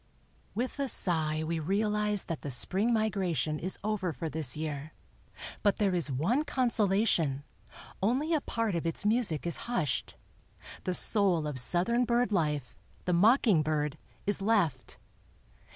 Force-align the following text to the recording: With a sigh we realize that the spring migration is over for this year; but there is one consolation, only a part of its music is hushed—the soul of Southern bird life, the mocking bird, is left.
With 0.55 0.79
a 0.79 0.89
sigh 0.89 1.43
we 1.45 1.59
realize 1.59 2.23
that 2.23 2.41
the 2.41 2.49
spring 2.49 2.91
migration 2.91 3.59
is 3.59 3.77
over 3.83 4.11
for 4.11 4.29
this 4.31 4.57
year; 4.57 4.93
but 5.61 5.77
there 5.77 5.93
is 5.93 6.11
one 6.11 6.43
consolation, 6.43 7.43
only 8.01 8.33
a 8.33 8.41
part 8.41 8.73
of 8.73 8.87
its 8.87 9.05
music 9.05 9.45
is 9.45 9.57
hushed—the 9.69 10.93
soul 10.95 11.45
of 11.45 11.59
Southern 11.59 12.05
bird 12.05 12.31
life, 12.31 12.75
the 13.05 13.13
mocking 13.13 13.61
bird, 13.61 13.99
is 14.25 14.41
left. 14.41 14.97